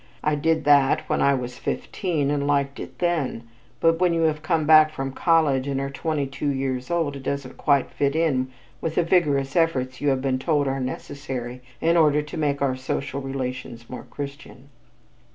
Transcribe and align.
I 0.23 0.33
did 0.33 0.63
that 0.63 1.07
when 1.07 1.21
I 1.21 1.35
was 1.35 1.59
fifteen 1.59 2.31
and 2.31 2.47
liked 2.47 2.79
it 2.79 2.97
then, 2.97 3.47
but 3.79 3.99
when 3.99 4.15
you 4.15 4.21
have 4.23 4.41
come 4.41 4.65
back 4.65 4.91
from 4.91 5.11
college 5.11 5.67
and 5.67 5.79
are 5.79 5.91
twenty 5.91 6.25
two 6.25 6.49
years 6.49 6.89
old, 6.89 7.15
it 7.17 7.21
doesn't 7.21 7.55
quite 7.57 7.91
fit 7.91 8.15
in 8.15 8.47
with 8.81 8.95
the 8.95 9.03
vigorous 9.03 9.55
efforts 9.55 10.01
you 10.01 10.09
have 10.09 10.19
been 10.19 10.39
told 10.39 10.67
are 10.67 10.79
necessary 10.79 11.61
in 11.81 11.97
order 11.97 12.23
to 12.23 12.35
make 12.35 12.63
our 12.63 12.75
social 12.75 13.21
relations 13.21 13.91
more 13.91 14.05
Christian." 14.09 14.69